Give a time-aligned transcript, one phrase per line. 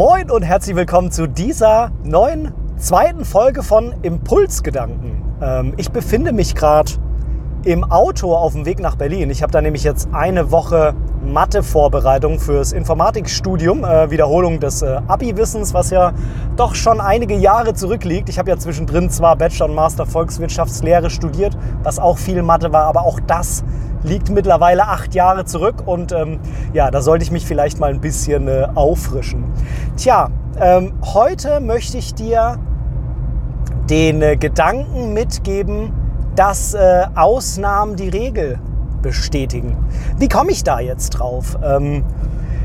[0.00, 5.20] Moin und herzlich willkommen zu dieser neuen zweiten Folge von Impulsgedanken.
[5.42, 6.92] Ähm, ich befinde mich gerade
[7.66, 9.28] im Auto auf dem Weg nach Berlin.
[9.28, 10.94] Ich habe da nämlich jetzt eine Woche
[11.32, 16.12] Mathe-Vorbereitung fürs Informatikstudium, äh, Wiederholung des äh, Abi-Wissens, was ja
[16.56, 18.28] doch schon einige Jahre zurückliegt.
[18.28, 22.84] Ich habe ja zwischendrin zwar Bachelor und Master Volkswirtschaftslehre studiert, was auch viel Mathe war,
[22.84, 23.64] aber auch das
[24.02, 26.40] liegt mittlerweile acht Jahre zurück und ähm,
[26.72, 29.44] ja, da sollte ich mich vielleicht mal ein bisschen äh, auffrischen.
[29.96, 32.58] Tja, ähm, heute möchte ich dir
[33.88, 35.92] den äh, Gedanken mitgeben,
[36.34, 38.58] dass äh, Ausnahmen die Regel
[39.02, 39.76] bestätigen.
[40.18, 41.58] Wie komme ich da jetzt drauf?
[41.62, 42.04] Ähm,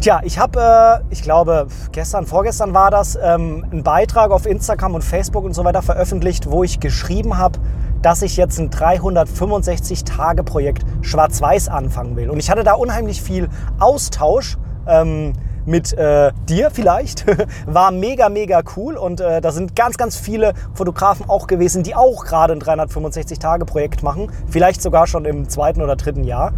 [0.00, 4.94] tja, ich habe, äh, ich glaube, gestern, vorgestern war das, ähm, einen Beitrag auf Instagram
[4.94, 7.58] und Facebook und so weiter veröffentlicht, wo ich geschrieben habe,
[8.02, 12.30] dass ich jetzt ein 365-Tage-Projekt Schwarz-Weiß anfangen will.
[12.30, 14.56] Und ich hatte da unheimlich viel Austausch.
[14.86, 15.34] Ähm,
[15.66, 17.26] mit äh, dir vielleicht.
[17.66, 21.94] War mega, mega cool und äh, da sind ganz, ganz viele Fotografen auch gewesen, die
[21.94, 24.30] auch gerade ein 365-Tage-Projekt machen.
[24.48, 26.52] Vielleicht sogar schon im zweiten oder dritten Jahr.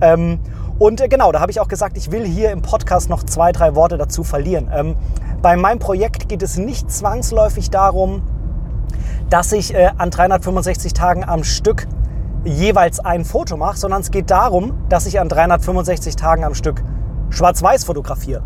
[0.00, 0.38] Ähm,
[0.78, 3.52] und äh, genau, da habe ich auch gesagt, ich will hier im Podcast noch zwei,
[3.52, 4.70] drei Worte dazu verlieren.
[4.74, 4.96] Ähm,
[5.40, 8.22] bei meinem Projekt geht es nicht zwangsläufig darum,
[9.30, 11.86] dass ich äh, an 365 Tagen am Stück
[12.44, 16.82] jeweils ein Foto mache, sondern es geht darum, dass ich an 365 Tagen am Stück
[17.30, 18.42] schwarz-weiß fotografiere.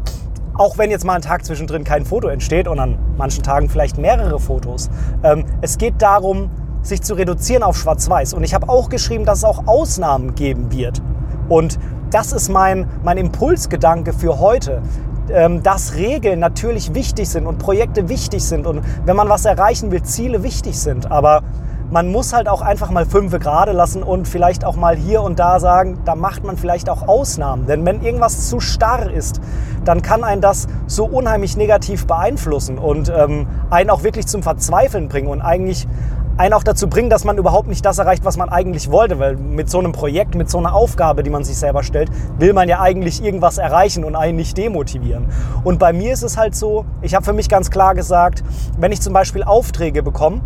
[0.61, 3.97] Auch wenn jetzt mal ein Tag zwischendrin kein Foto entsteht und an manchen Tagen vielleicht
[3.97, 4.91] mehrere Fotos.
[5.23, 6.51] Ähm, es geht darum,
[6.83, 8.35] sich zu reduzieren auf schwarz-weiß.
[8.35, 11.01] Und ich habe auch geschrieben, dass es auch Ausnahmen geben wird.
[11.49, 11.79] Und
[12.11, 14.83] das ist mein, mein Impulsgedanke für heute.
[15.31, 19.93] Ähm, dass Regeln natürlich wichtig sind und Projekte wichtig sind und wenn man was erreichen
[19.93, 21.11] will, Ziele wichtig sind.
[21.11, 21.43] Aber
[21.91, 25.39] man muss halt auch einfach mal fünfe gerade lassen und vielleicht auch mal hier und
[25.39, 27.67] da sagen, da macht man vielleicht auch Ausnahmen.
[27.67, 29.41] Denn wenn irgendwas zu starr ist,
[29.85, 35.09] dann kann einen das so unheimlich negativ beeinflussen und ähm, einen auch wirklich zum Verzweifeln
[35.09, 35.89] bringen und eigentlich
[36.37, 39.19] einen auch dazu bringen, dass man überhaupt nicht das erreicht, was man eigentlich wollte.
[39.19, 42.09] Weil mit so einem Projekt, mit so einer Aufgabe, die man sich selber stellt,
[42.39, 45.27] will man ja eigentlich irgendwas erreichen und einen nicht demotivieren.
[45.65, 48.45] Und bei mir ist es halt so, ich habe für mich ganz klar gesagt,
[48.79, 50.41] wenn ich zum Beispiel Aufträge bekomme,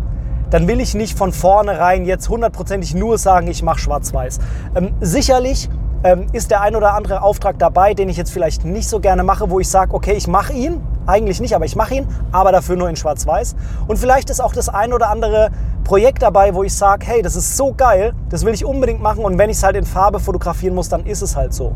[0.49, 4.39] dann will ich nicht von vornherein jetzt hundertprozentig nur sagen, ich mache schwarz-weiß.
[4.75, 5.69] Ähm, sicherlich
[6.03, 9.23] ähm, ist der ein oder andere Auftrag dabei, den ich jetzt vielleicht nicht so gerne
[9.23, 12.51] mache, wo ich sage, okay, ich mache ihn, eigentlich nicht, aber ich mache ihn, aber
[12.51, 13.55] dafür nur in schwarz-weiß.
[13.87, 15.49] Und vielleicht ist auch das ein oder andere
[15.83, 19.23] Projekt dabei, wo ich sage, hey, das ist so geil, das will ich unbedingt machen
[19.23, 21.75] und wenn ich es halt in Farbe fotografieren muss, dann ist es halt so.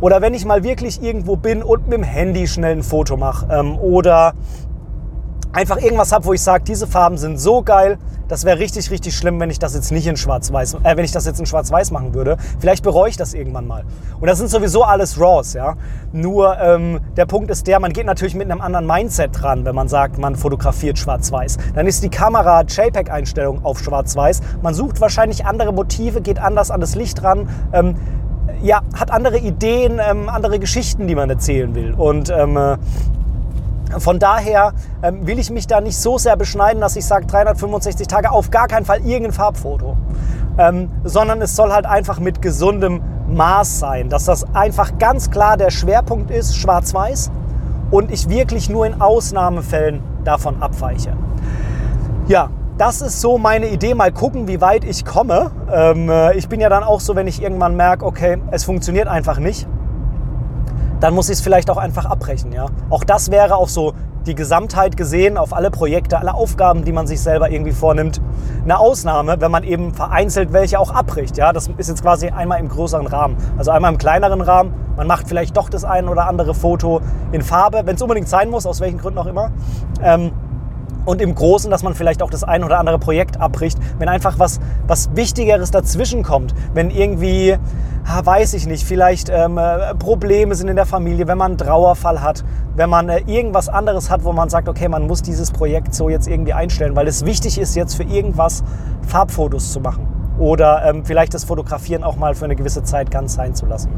[0.00, 3.46] Oder wenn ich mal wirklich irgendwo bin und mit dem Handy schnell ein Foto mache
[3.52, 4.34] ähm, oder
[5.54, 7.98] einfach irgendwas habe, wo ich sage, diese Farben sind so geil,
[8.28, 11.12] das wäre richtig, richtig schlimm, wenn ich das jetzt nicht in Schwarz-Weiß, äh, wenn ich
[11.12, 12.36] das jetzt in Schwarz-Weiß machen würde.
[12.58, 13.84] Vielleicht bereue ich das irgendwann mal.
[14.18, 15.76] Und das sind sowieso alles Raws, ja.
[16.12, 19.74] Nur ähm, der Punkt ist der, man geht natürlich mit einem anderen Mindset dran, wenn
[19.74, 21.58] man sagt, man fotografiert Schwarz-Weiß.
[21.74, 24.40] Dann ist die Kamera JPEG-Einstellung auf Schwarz-Weiß.
[24.62, 27.48] Man sucht wahrscheinlich andere Motive, geht anders an das Licht ran.
[27.72, 27.96] Ähm,
[28.62, 31.92] ja, hat andere Ideen, ähm, andere Geschichten, die man erzählen will.
[31.92, 32.78] Und ähm, äh,
[33.98, 34.72] von daher
[35.02, 38.50] ähm, will ich mich da nicht so sehr beschneiden, dass ich sage 365 Tage auf
[38.50, 39.96] gar keinen Fall irgendein Farbfoto,
[40.58, 45.56] ähm, sondern es soll halt einfach mit gesundem Maß sein, dass das einfach ganz klar
[45.56, 47.30] der Schwerpunkt ist, schwarz-weiß
[47.90, 51.16] und ich wirklich nur in Ausnahmefällen davon abweiche.
[52.26, 53.94] Ja, das ist so meine Idee.
[53.94, 55.52] Mal gucken, wie weit ich komme.
[55.72, 59.06] Ähm, äh, ich bin ja dann auch so, wenn ich irgendwann merke, okay, es funktioniert
[59.06, 59.68] einfach nicht,
[61.04, 62.50] dann muss ich es vielleicht auch einfach abbrechen.
[62.50, 62.68] Ja?
[62.88, 63.92] Auch das wäre auf so
[64.24, 68.22] die Gesamtheit gesehen, auf alle Projekte, alle Aufgaben, die man sich selber irgendwie vornimmt,
[68.62, 71.36] eine Ausnahme, wenn man eben vereinzelt welche auch abbricht.
[71.36, 71.52] Ja?
[71.52, 73.36] Das ist jetzt quasi einmal im größeren Rahmen.
[73.58, 74.72] Also einmal im kleineren Rahmen.
[74.96, 78.48] Man macht vielleicht doch das ein oder andere Foto in Farbe, wenn es unbedingt sein
[78.48, 79.50] muss, aus welchen Gründen auch immer.
[80.02, 80.32] Ähm,
[81.04, 84.38] und im Großen, dass man vielleicht auch das ein oder andere Projekt abbricht, wenn einfach
[84.38, 87.56] was, was Wichtigeres dazwischen kommt, wenn irgendwie,
[88.22, 92.22] weiß ich nicht, vielleicht ähm, äh, Probleme sind in der Familie, wenn man einen Trauerfall
[92.22, 92.44] hat,
[92.76, 96.08] wenn man äh, irgendwas anderes hat, wo man sagt, okay, man muss dieses Projekt so
[96.08, 98.62] jetzt irgendwie einstellen, weil es wichtig ist, jetzt für irgendwas
[99.06, 100.06] Farbfotos zu machen
[100.38, 103.90] oder ähm, vielleicht das Fotografieren auch mal für eine gewisse Zeit ganz sein zu lassen.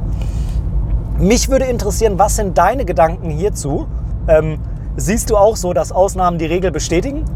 [1.18, 3.86] Mich würde interessieren, was sind deine Gedanken hierzu?
[4.28, 4.58] Ähm,
[4.98, 7.26] Siehst du auch so, dass Ausnahmen die Regel bestätigen?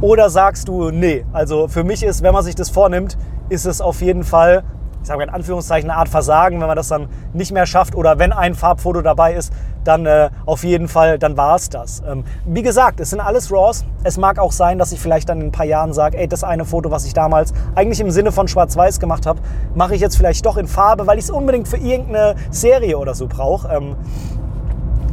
[0.00, 3.18] Oder sagst du, nee, also für mich ist, wenn man sich das vornimmt,
[3.50, 4.64] ist es auf jeden Fall,
[5.02, 8.18] ich sage in Anführungszeichen, eine Art Versagen, wenn man das dann nicht mehr schafft oder
[8.18, 9.52] wenn ein Farbfoto dabei ist,
[9.84, 12.02] dann äh, auf jeden Fall, dann war es das.
[12.08, 13.84] Ähm, wie gesagt, es sind alles Raws.
[14.02, 16.42] Es mag auch sein, dass ich vielleicht dann in ein paar Jahren sage, ey, das
[16.42, 19.40] eine Foto, was ich damals eigentlich im Sinne von Schwarz-Weiß gemacht habe,
[19.74, 23.14] mache ich jetzt vielleicht doch in Farbe, weil ich es unbedingt für irgendeine Serie oder
[23.14, 23.68] so brauche.
[23.68, 23.96] Ähm,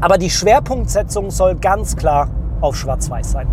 [0.02, 3.48] Aber die Schwerpunktsetzung soll ganz klar auf Schwarz-Weiß sein.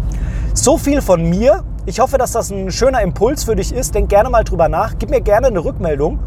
[0.55, 1.62] So viel von mir.
[1.87, 3.95] Ich hoffe, dass das ein schöner Impuls für dich ist.
[3.95, 4.95] Denk gerne mal drüber nach.
[4.99, 6.19] Gib mir gerne eine Rückmeldung.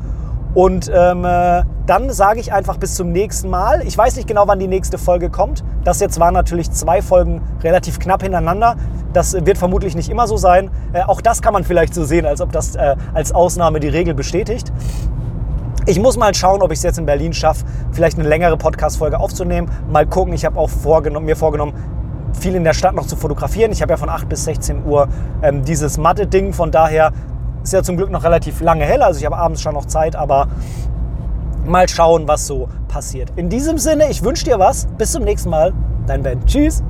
[0.54, 3.84] Und ähm, äh, dann sage ich einfach bis zum nächsten Mal.
[3.86, 5.64] Ich weiß nicht genau, wann die nächste Folge kommt.
[5.84, 8.76] Das jetzt waren natürlich zwei Folgen relativ knapp hintereinander.
[9.14, 10.70] Das wird vermutlich nicht immer so sein.
[10.94, 13.88] Äh, auch das kann man vielleicht so sehen, als ob das äh, als Ausnahme die
[13.88, 14.72] Regel bestätigt.
[15.88, 19.20] Ich muss mal schauen, ob ich es jetzt in Berlin schaffe, vielleicht eine längere Podcast-Folge
[19.20, 19.70] aufzunehmen.
[19.90, 20.34] Mal gucken.
[20.34, 21.74] Ich habe auch vorgenommen, mir vorgenommen,
[22.40, 23.72] viel in der Stadt noch zu fotografieren.
[23.72, 25.08] Ich habe ja von 8 bis 16 Uhr
[25.42, 26.54] ähm, dieses Matte-Ding.
[26.54, 27.12] Von daher
[27.64, 29.02] ist ja zum Glück noch relativ lange hell.
[29.02, 30.50] Also ich habe abends schon noch Zeit, aber
[31.66, 33.32] mal schauen, was so passiert.
[33.36, 34.88] In diesem Sinne, ich wünsche dir was.
[35.00, 35.74] Bis zum nächsten Mal.
[36.06, 36.46] Dein Ben.
[36.46, 36.84] Tschüss.